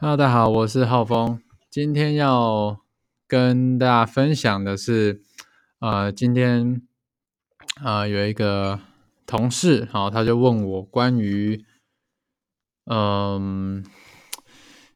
[0.00, 1.42] Hello，大家好，我是浩峰。
[1.68, 2.84] 今天要
[3.26, 5.20] 跟大家分享的是，
[5.80, 6.86] 呃，今天
[7.82, 8.78] 呃有一个
[9.26, 11.64] 同事，好，他就问我关于，
[12.84, 13.84] 嗯，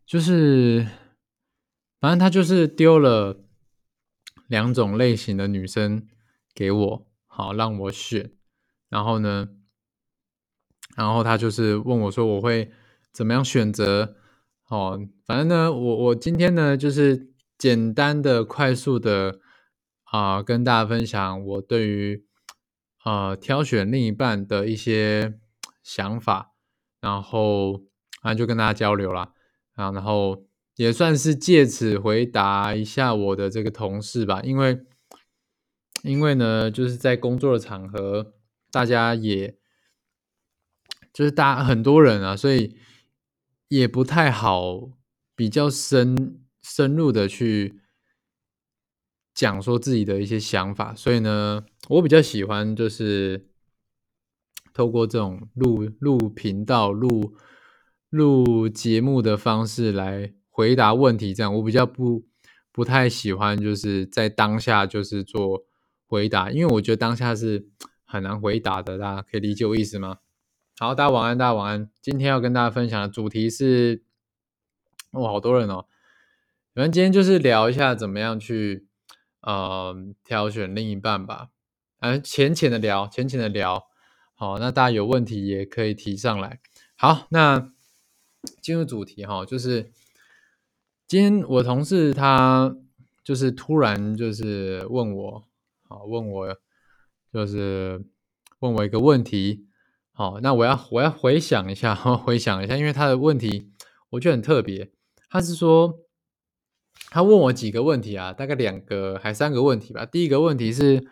[0.06, 0.86] 就是
[1.98, 3.40] 反正他就是丢了
[4.46, 6.06] 两种类型的女生
[6.54, 8.30] 给我，好让我选。
[8.88, 9.48] 然后呢，
[10.94, 12.70] 然后他就是问我说，我会
[13.12, 14.14] 怎么样选择？
[14.72, 19.38] 哦，反正呢，我我今天呢，就是简单的、快速的
[20.04, 22.24] 啊，跟大家分享我对于
[23.04, 25.38] 呃挑选另一半的一些
[25.82, 26.54] 想法，
[27.02, 27.82] 然后
[28.22, 29.34] 啊就跟大家交流啦，
[29.74, 30.46] 啊，然后
[30.76, 34.80] 也算是借此回答一下我的这个同事吧，因为
[36.02, 38.32] 因为呢，就是在工作的场合，
[38.70, 39.54] 大家也
[41.12, 42.74] 就是大很多人啊，所以。
[43.72, 44.90] 也不太好，
[45.34, 47.80] 比较深深入的去
[49.32, 53.48] 讲说自己的一些想法，所以呢，我比较喜欢就是
[54.74, 57.34] 透过这种录录频道、录
[58.10, 62.26] 录节目的方式来回答问题，这样我比较不
[62.70, 65.64] 不太喜欢就是在当下就是做
[66.06, 67.70] 回答，因为我觉得当下是
[68.04, 70.18] 很难回答的，大家可以理解我意思吗？
[70.78, 71.90] 好，大家晚安，大家晚安。
[72.00, 74.02] 今天要跟大家分享的主题是，
[75.10, 75.84] 哇，好多人哦。
[76.74, 78.88] 反正今天就是聊一下怎么样去
[79.42, 81.50] 呃挑选另一半吧，
[82.00, 83.84] 嗯，浅浅的聊，浅浅的聊。
[84.34, 86.58] 好，那大家有问题也可以提上来。
[86.96, 87.70] 好，那
[88.62, 89.92] 进入主题哈，就是
[91.06, 92.74] 今天我同事他
[93.22, 95.44] 就是突然就是问我，
[95.86, 96.58] 好，问我
[97.30, 98.02] 就是
[98.60, 99.66] 问我一个问题。
[100.22, 103.72] 好，那我要我要回想一下， 回想一下，因为他的问题
[104.10, 104.92] 我觉得很特别。
[105.28, 105.98] 他是说，
[107.10, 110.06] 他问我几个问题啊，大概两个还三个问题吧。
[110.06, 111.04] 第一个问题是，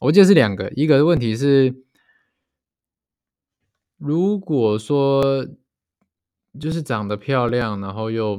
[0.00, 1.82] 我记得是两个，一个问题是，
[3.96, 5.48] 如果说
[6.60, 8.38] 就是长得漂亮，然后又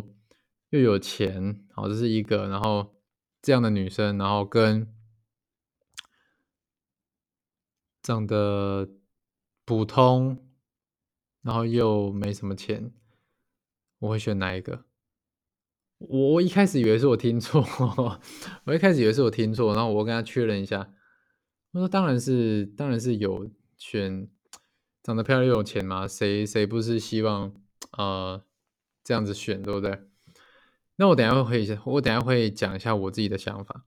[0.70, 2.94] 又有钱，好，这是一个，然后
[3.42, 4.88] 这样的女生，然后跟
[8.04, 8.88] 长得。
[9.68, 10.38] 普通，
[11.42, 12.94] 然后又没什么钱，
[14.00, 14.86] 我会选哪一个？
[15.98, 17.62] 我一开始以为是我听错，
[18.64, 20.94] 我一开始以为是我听错，然后我跟他确认一下，
[21.72, 24.30] 我说当然是当然是有选
[25.04, 27.54] 长得漂亮又有钱嘛，谁谁不是希望
[27.98, 28.42] 呃
[29.04, 30.02] 这样子选，对不对？
[30.96, 33.86] 那我等下会会我等下会讲一下我自己的想法。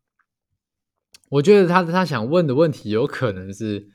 [1.30, 3.92] 我觉得他他想问的问题有可能是。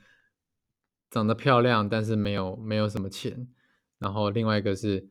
[1.16, 3.48] 长得漂亮，但是没有没有什么钱，
[3.98, 5.08] 然后另外一个是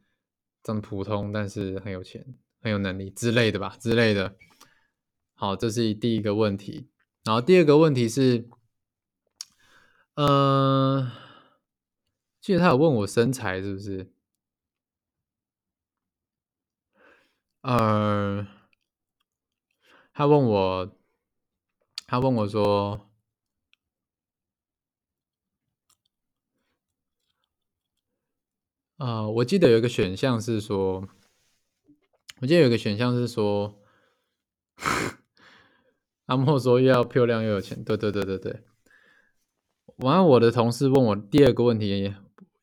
[0.62, 2.24] 长得普通，但是很有钱，
[2.62, 4.36] 很有能力之类的吧，之类的。
[5.34, 6.92] 好，这是第一个问题。
[7.24, 8.48] 然后第二个问题是，
[10.14, 11.12] 呃，
[12.40, 14.14] 记得他有问我身材是不是？
[17.62, 18.46] 呃，
[20.14, 20.96] 他问我，
[22.06, 23.10] 他问我说。
[28.98, 31.06] 啊，我记得有一个选项是说，
[32.40, 33.82] 我记得有一个选项是说，
[36.28, 38.64] 阿莫说又要漂亮又有钱，对对对对对。
[39.98, 42.16] 完了，我的同事问我第二个问题，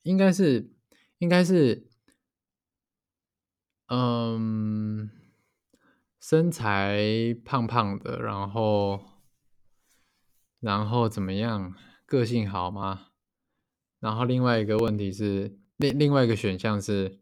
[0.04, 0.70] 应该是
[1.18, 1.86] 应该是，
[3.88, 5.10] 嗯，
[6.18, 9.00] 身材胖胖的，然后
[10.60, 11.74] 然后怎么样？
[12.06, 13.08] 个性好吗？
[14.00, 15.58] 然后另外一个问题是。
[15.82, 17.18] 另另外一个选项是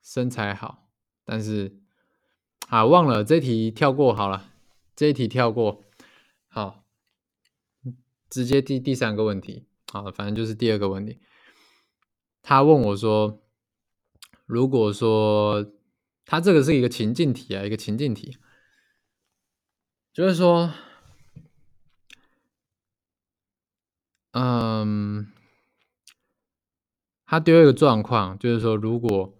[0.00, 0.88] 身材好，
[1.24, 1.80] 但是
[2.68, 4.52] 啊忘了这题跳过好了，
[4.94, 5.82] 这一题跳过，
[6.46, 6.84] 好，
[8.30, 11.18] 直接第第三个问题，好，反正就是第二个问题。
[12.40, 13.42] 他问我说，
[14.46, 15.72] 如果说
[16.24, 18.38] 他这个是一个情境题啊，一个情境题，
[20.12, 20.72] 就是说，
[24.30, 25.32] 嗯。
[27.26, 29.36] 他丢一个状况，就是说，如果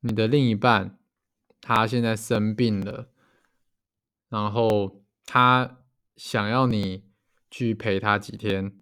[0.00, 0.98] 你的另一半
[1.60, 3.08] 他现在生病了，
[4.28, 5.78] 然后他
[6.16, 7.04] 想要你
[7.50, 8.78] 去陪他几天，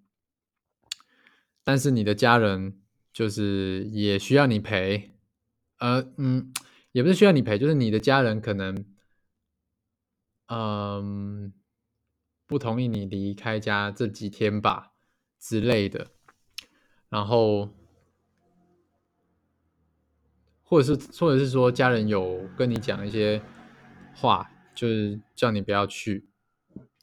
[1.64, 2.80] 但是你的家人
[3.12, 5.12] 就是也需要你陪，
[5.78, 6.52] 呃，嗯，
[6.92, 8.84] 也不是需要你陪，就是你的家人可能，
[10.46, 11.52] 嗯，
[12.46, 14.92] 不同意你离开家这几天吧
[15.38, 16.12] 之类的。
[17.10, 17.68] 然后，
[20.62, 23.42] 或者是或者是说家人有跟你讲一些
[24.14, 26.28] 话，就是叫你不要去，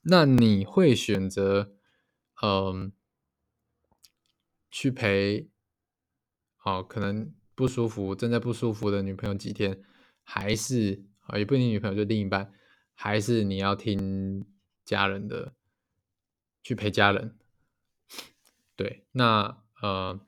[0.04, 1.74] 那你会选择
[2.42, 2.94] 嗯
[4.72, 5.50] 去陪
[6.64, 9.84] 哦可能不舒服正在不舒服的女朋友几天，
[10.24, 12.54] 还是啊也不一定女朋友就另一半，
[12.94, 14.46] 还是你要听
[14.86, 15.54] 家人的
[16.64, 17.38] 去陪家人？
[18.78, 20.20] 对，那呃。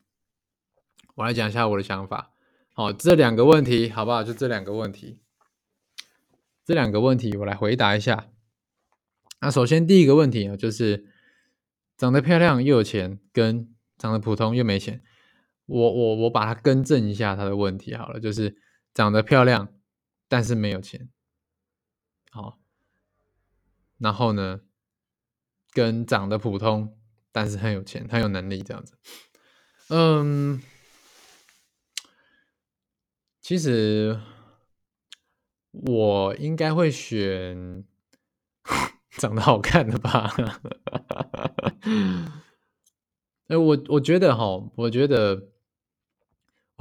[1.16, 2.32] 我来讲一下我的想法。
[2.74, 4.24] 好，这两个问题好不好？
[4.24, 5.20] 就这两个问题，
[6.64, 8.30] 这两个问题我来回答一下。
[9.42, 11.06] 那首先第一个问题啊，就是
[11.98, 15.04] 长得漂亮又有钱，跟长得普通又没钱。
[15.66, 18.56] 我我我把它更正一下他的问题好了，就是
[18.94, 19.74] 长得漂亮
[20.30, 21.10] 但是没有钱。
[22.32, 22.60] 好，
[23.98, 24.62] 然后呢，
[25.74, 26.98] 跟长得普通
[27.34, 28.94] 但是很有钱，很有能力这样子。
[29.90, 30.62] 嗯。
[33.42, 34.20] 其实
[35.72, 37.84] 我应该会选
[39.18, 40.32] 长得好看的吧。
[43.48, 45.50] 哎， 我我觉得哈，我觉得，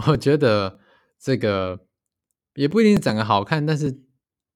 [0.09, 0.79] 我觉得
[1.19, 1.87] 这个
[2.53, 4.03] 也不一定长得好看，但是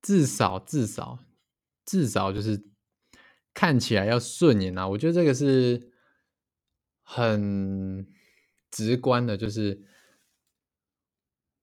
[0.03, 1.19] 至少至少
[1.87, 2.63] 至少就是
[3.55, 4.87] 看起来要顺眼啊。
[4.89, 5.91] 我觉得这个是
[7.03, 8.07] 很
[8.73, 9.87] 直观的，就是。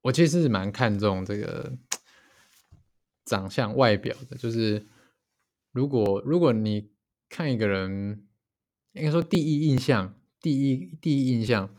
[0.04, 1.78] 我其实是蛮看重这个
[3.26, 4.88] 长相外表的，就是
[5.74, 6.94] 如果如果你
[7.28, 8.26] 看一个人，
[8.94, 11.76] 应该说第一印象，第一第一印象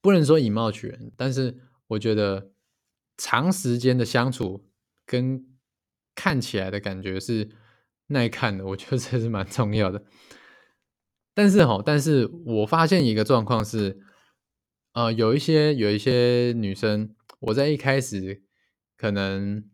[0.00, 2.54] 不能说以貌取人，但是我觉得
[3.18, 4.70] 长时间的相处
[5.04, 5.58] 跟
[6.14, 7.50] 看起来的感觉是
[8.06, 10.02] 耐看的，我觉得这是蛮重要的。
[11.34, 14.00] 但是哈，但是我发现一个状况是。
[14.94, 18.42] 呃，有一些有一些女生，我在一开始
[18.94, 19.66] 可能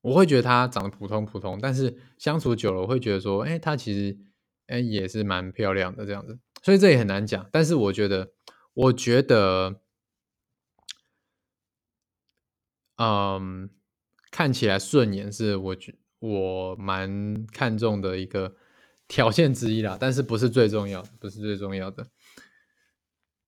[0.00, 4.18] 我会觉得她长得普通普通，但是相处久了，我会觉得说，哎，她其实
[4.66, 7.48] 哎也是蛮漂亮的这样子，所以这也很难讲。
[7.52, 8.32] 但是我觉得，
[8.74, 9.80] 我觉得，
[12.96, 13.70] 嗯，
[14.32, 18.56] 看起来顺眼是我觉我蛮看重的一个
[19.12, 22.06] 条件之一啦，但是不是最重要，不是最重要的。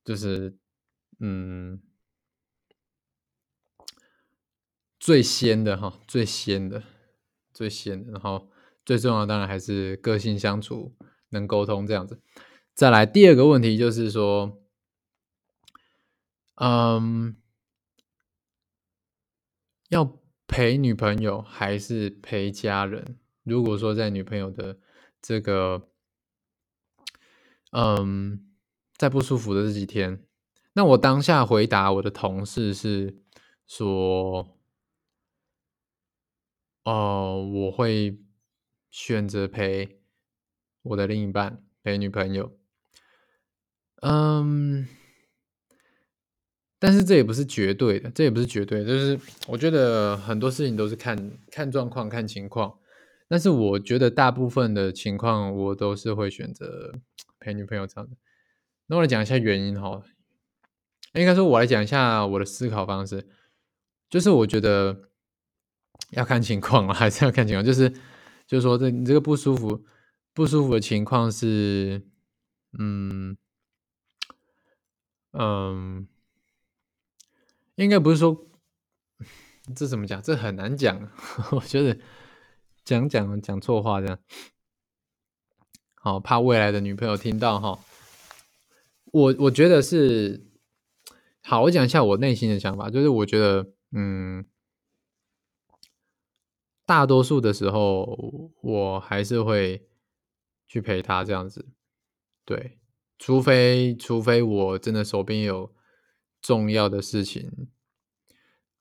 [0.04, 0.54] 就是，
[1.20, 1.80] 嗯，
[5.00, 6.82] 最先的哈，最先的，
[7.54, 8.50] 最先，然后
[8.84, 10.94] 最重要当然还是个性相处
[11.30, 12.20] 能沟通这样子。
[12.74, 14.60] 再来第二个问题就是说，
[16.56, 17.34] 嗯，
[19.88, 23.18] 要陪女朋友还是陪家人？
[23.44, 24.78] 如果说在女朋友的
[25.24, 25.88] 这个，
[27.72, 28.50] 嗯。
[28.96, 30.24] 在不舒服的这几天，
[30.74, 33.18] 那我当下回答我的同事是
[33.66, 34.56] 说
[36.86, 38.16] ：“哦，我会
[38.92, 40.00] 选择陪
[40.82, 42.56] 我的另一半，陪女朋友。”
[44.00, 44.86] 嗯，
[46.78, 49.18] 但是这也不是绝对的，这也不是绝对，就是
[49.48, 52.78] 我觉得很多事情都是看看状况、看情况。
[53.28, 56.92] 但是我觉得大部分的情况，我都是会选择
[57.40, 58.16] 陪女朋友这样的。
[58.86, 60.02] 那我来讲一下原因哈，
[61.14, 63.26] 应该说，我来讲一下我的思考方式，
[64.10, 65.08] 就是我觉得
[66.10, 67.88] 要看情况啊，还是要看情况，就是
[68.46, 69.84] 就是说，这你这个不舒服
[70.34, 72.02] 不舒服的情况是，
[72.78, 73.36] 嗯
[75.32, 76.06] 嗯，
[77.76, 78.46] 应该不是说
[79.74, 81.10] 这怎么讲，这很难讲，
[81.52, 81.98] 我觉得
[82.84, 84.18] 讲讲讲错话这样，
[85.94, 87.78] 好怕未来的女朋友听到哈。
[89.06, 90.50] 我我觉得是
[91.42, 94.44] 好，我讲一下我内心的想法，就是我觉得，嗯，
[96.84, 99.88] 大多数的时候，我还是会
[100.66, 101.68] 去陪她这样子，
[102.44, 102.78] 对，
[103.18, 105.72] 除非除非我真的手边有
[106.42, 107.68] 重要的事情，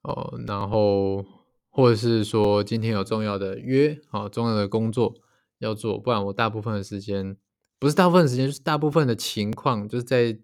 [0.01, 1.42] 哦，然后
[1.75, 5.15] 或者是说今天有重要的约，哦，重要的工作
[5.57, 7.35] 要做，不然我大部分的时间。
[7.79, 10.39] 不是大部分时间，就是大部分的情况，就是在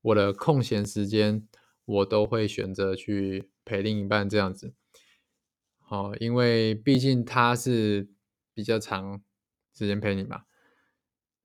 [0.00, 1.46] 我的空闲时间，
[1.84, 4.72] 我都会选择去陪另一半这样子。
[5.80, 8.08] 好，因为毕竟他是
[8.54, 9.20] 比较长
[9.74, 10.44] 时间陪你嘛。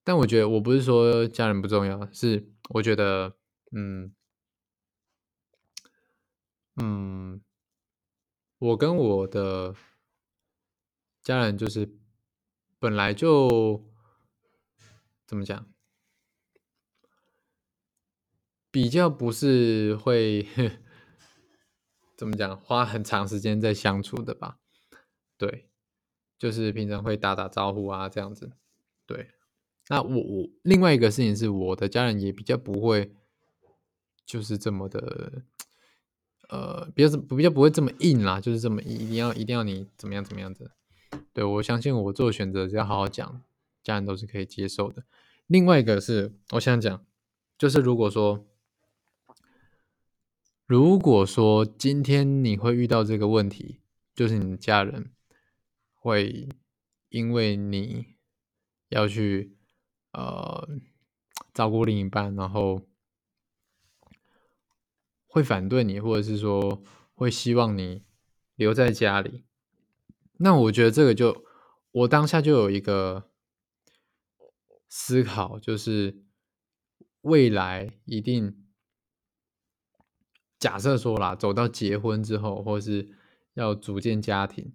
[0.06, 3.36] 但我觉得我不是说家人不重要，是我觉得，
[3.72, 4.14] 嗯
[6.78, 7.42] 嗯，
[8.66, 9.76] 我跟我的
[11.22, 11.98] 家人就是
[12.80, 13.84] 本来就。
[15.28, 15.68] 怎么讲？
[18.70, 20.48] 比较不是会
[22.16, 24.60] 怎么讲，花很长时间在相处的吧？
[25.36, 25.68] 对，
[26.38, 28.52] 就是平常会打打招呼啊，这样子。
[29.08, 29.32] 对，
[29.88, 33.16] 那我我另外一个事情是，我的家人也比较不会，
[34.28, 35.42] 就是这么的，
[36.50, 40.72] 呃，比较比较不会这么硬啦，就是这么一定要一定要你怎么样怎么样子。
[41.34, 43.42] 对我相信我做选择只要好好讲，
[43.84, 45.04] 家人都是可以接受的。
[45.48, 47.06] 另外一个是我想讲，
[47.58, 48.46] 就是如果说。
[50.68, 53.82] 如果说今天你会遇到这个问题，
[54.16, 55.12] 就是你的家人
[55.94, 56.50] 会
[57.10, 58.16] 因为你
[58.90, 59.56] 要去
[60.12, 60.68] 呃
[61.54, 62.82] 照顾另一半，然后
[65.36, 66.82] 会反对你，或者是说
[67.14, 68.06] 会希望你
[68.56, 69.44] 留在家里，
[70.38, 71.46] 那我觉得这个就
[71.92, 73.30] 我当下就有一个
[74.88, 76.24] 思考，就是
[77.20, 78.64] 未来一定。
[80.58, 83.10] 假设说啦，走到结婚之后，或是
[83.56, 84.74] 要组建家庭，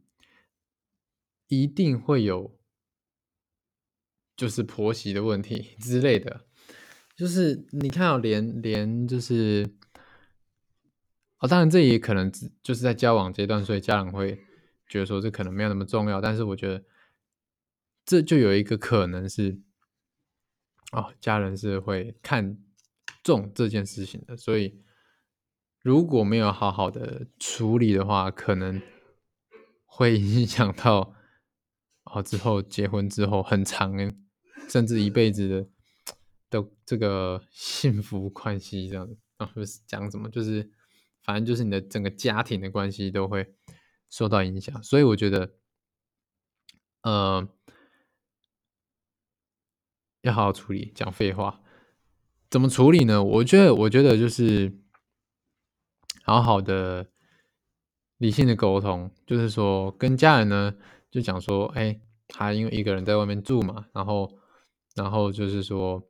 [1.49, 2.61] 一定会有
[4.37, 6.45] 就是婆媳的问题 之类的。
[7.17, 9.75] 就是你看连连就是
[11.40, 14.38] 哦，当然这也可能只就是在交往阶段，所以家人会
[14.88, 16.20] 觉得说这可能没有那么重要。
[16.20, 16.85] 但是我觉得
[18.06, 19.61] 这就有一个可能是
[20.92, 22.56] 哦，家人是会看
[23.23, 24.80] 重这件事情的，所以。
[25.82, 28.82] 如果没有好好的处理的话，可能
[29.87, 31.14] 会影响到
[32.04, 33.97] 哦之后结婚之后很长，
[34.68, 40.70] 甚至一辈子的的这个幸福关系这样子啊，不是讲什么，就是
[41.22, 43.54] 反正就是你的整个家庭的关系都会
[44.08, 45.54] 受到影响，所以我觉得，
[47.02, 47.48] 呃，
[50.22, 50.92] 要好好处理。
[50.94, 51.60] 讲废话，
[52.50, 53.22] 怎么处理呢？
[53.22, 54.78] 我觉得，我觉得就是。
[56.22, 57.10] 好好的
[58.18, 60.76] 理性的沟通，就是说跟家人呢，
[61.10, 64.38] 就讲说，哎，他因为一个人在外面住嘛，然后，
[64.94, 66.08] 然后就是说，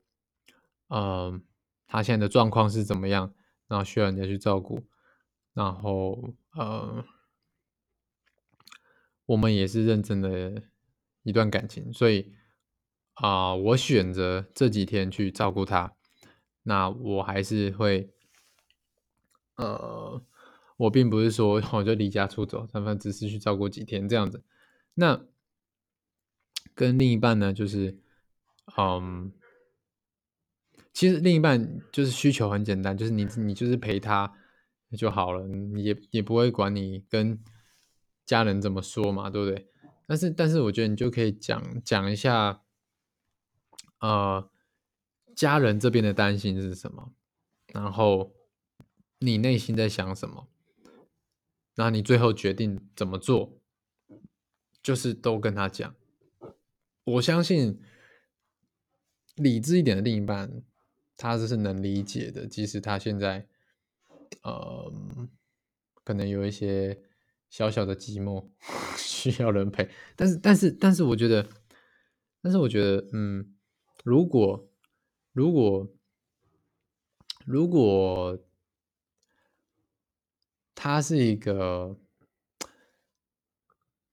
[0.88, 1.42] 嗯，
[1.86, 3.32] 他现在的状况是怎么样，
[3.68, 4.84] 然后需要人家去照顾，
[5.52, 7.04] 然后，呃，
[9.26, 10.62] 我们也是认真的
[11.23, 12.33] 一段感情，所以
[13.14, 15.95] 啊，我选择这几天去照顾他，
[16.62, 18.12] 那我还是会。
[19.57, 20.25] 呃，
[20.78, 24.42] 我并不是说我就离家出走，他们只是去照顾几天这样子。
[24.95, 25.26] 那
[26.75, 27.99] 跟另一半呢，就是，
[28.78, 29.30] 嗯，
[30.95, 34.33] 其实另一半就是需求很简单，就是你你就是陪他
[34.97, 37.38] 就好了，也也不会管你跟
[38.25, 39.68] 家人怎么说嘛，对不对？
[40.06, 42.62] 但是但是我觉得你就可以讲讲一下，
[44.00, 44.50] 呃，
[45.35, 47.12] 家人这边的担心是什么，
[47.73, 48.32] 然后。
[49.23, 50.49] 你内心在想什么？
[51.75, 53.61] 那你最后决定怎么做，
[54.82, 55.94] 就是都跟他讲。
[57.04, 57.82] 我相信
[59.35, 60.62] 理智一点的另一半，
[61.18, 62.47] 他这是能理解的。
[62.47, 63.47] 即使他现在，
[64.42, 64.92] 呃，
[66.04, 67.00] 可能有一些
[67.49, 68.49] 小小的寂寞，
[68.96, 69.88] 需要人陪。
[70.16, 71.46] 但是，但是，但是，我觉得，
[72.42, 73.54] 但是，我觉得，嗯，
[74.04, 74.68] 如果，
[75.32, 75.88] 如果，
[77.44, 78.38] 如果。
[80.82, 81.94] 他是一个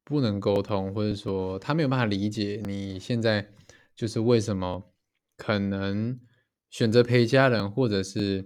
[0.03, 3.53] 不能沟通，或者说他没有办法理解你现在
[3.95, 4.83] 就是为什么
[5.37, 6.19] 可能
[6.69, 8.43] 选择陪家人，或者是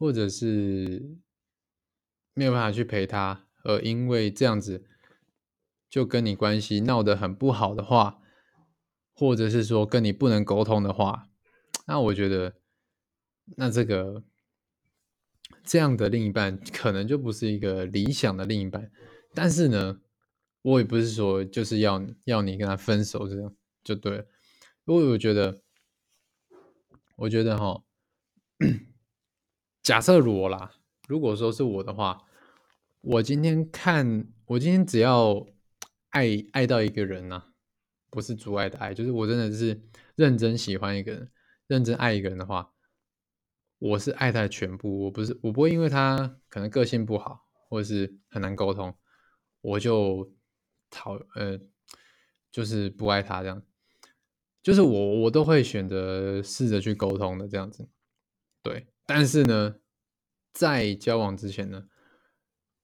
[0.00, 1.16] 或者是
[2.32, 4.84] 没有办法去陪他，而因为这样子
[5.88, 8.22] 就跟你关系闹得很不好的话，
[9.14, 11.28] 或者是说跟你不能沟通的话，
[11.86, 12.54] 那我觉得
[13.56, 14.24] 那这个。
[15.62, 18.90] 这样的另一半可能就不是一个理想的另一半，
[19.34, 20.00] 但是呢，
[20.62, 23.54] 我也不是说就是要要你跟他分手这样
[23.84, 24.26] 就对了，
[24.86, 25.60] 因为我觉得，
[27.16, 27.82] 我觉得哈，
[29.82, 30.72] 假设我啦，
[31.08, 32.22] 如果说是我的话，
[33.00, 35.46] 我今天看我今天只要
[36.10, 37.44] 爱爱到一个人呐，
[38.10, 39.80] 不是阻碍的爱，就是我真的是
[40.16, 41.30] 认真喜欢一个人，
[41.66, 42.72] 认真爱一个人的话。
[43.78, 48.94] 我是爱他的全部，我不是我不会因为他可能个性不好，或者是很难沟通，
[49.62, 50.30] 我就
[50.90, 51.58] 讨呃
[52.52, 53.62] 就是不爱他这样，
[54.62, 57.88] 就是我我都会选择试着去沟通的这样子，
[58.62, 58.86] 对。
[59.12, 59.74] 但是呢，
[60.52, 61.88] 在交往之前呢，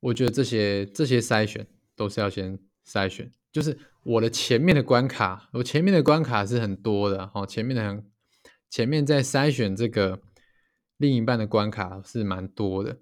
[0.01, 1.65] 我觉得这些这些筛选
[1.95, 8.11] 都是要先筛选，就是我的前面的关卡，我前面的关卡是很多的哦，前面的很
[8.69, 10.21] 前面在筛选这个。
[10.99, 12.99] 另一半的关卡是蛮多的，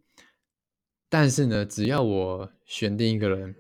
[1.08, 3.54] 但是呢，只要我选定一个人，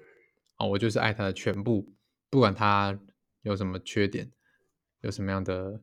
[0.58, 1.94] 哦，我就是爱他的全部，
[2.30, 2.98] 不管他
[3.42, 4.28] 有什么缺点，
[5.02, 5.80] 有什么样的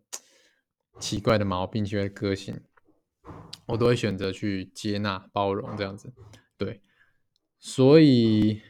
[1.00, 2.62] 奇怪的毛病、奇怪的个性，
[3.68, 6.14] 我都会选择去接纳、包容这样子。
[6.58, 6.82] 对，
[7.60, 8.62] 所以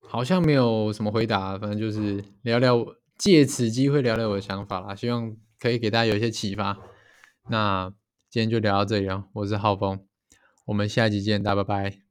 [0.00, 2.84] 好像没有什么回答，反正就是聊聊，
[3.18, 6.78] 借此机会聊聊我的想法啦，希望可以给大家有一些启发。
[7.48, 7.92] 那
[8.30, 10.06] 今天就聊到这里了，我是浩峰，
[10.66, 12.03] 我们下期见，大家拜拜。